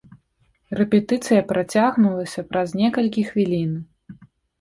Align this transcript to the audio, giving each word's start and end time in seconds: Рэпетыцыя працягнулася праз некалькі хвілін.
Рэпетыцыя 0.77 1.41
працягнулася 1.51 2.45
праз 2.53 2.73
некалькі 2.81 3.21
хвілін. 3.29 3.71